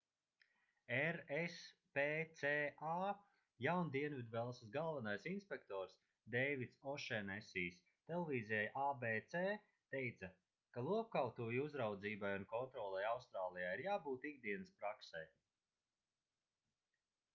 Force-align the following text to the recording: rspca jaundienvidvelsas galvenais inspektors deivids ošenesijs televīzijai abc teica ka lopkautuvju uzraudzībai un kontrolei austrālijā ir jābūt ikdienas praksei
rspca 1.15 2.53
jaundienvidvelsas 3.65 4.69
galvenais 4.75 5.27
inspektors 5.31 5.91
deivids 6.35 6.79
ošenesijs 6.93 7.77
televīzijai 8.11 8.63
abc 8.85 9.35
teica 9.97 10.29
ka 10.77 10.85
lopkautuvju 10.87 11.67
uzraudzībai 11.69 12.31
un 12.39 12.47
kontrolei 12.55 13.03
austrālijā 13.11 13.69
ir 13.77 13.85
jābūt 13.89 14.25
ikdienas 14.31 14.73
praksei 14.81 15.29